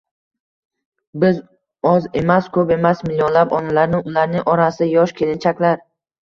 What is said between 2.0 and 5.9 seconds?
emas-ko‘p emas millionlab onalarni ularning orasida yosh kelinchaklar